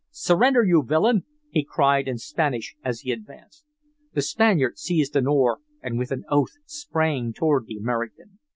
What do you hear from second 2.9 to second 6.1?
he advanced. The Spaniard seized an oar and with